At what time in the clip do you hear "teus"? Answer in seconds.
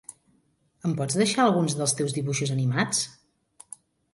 1.99-2.15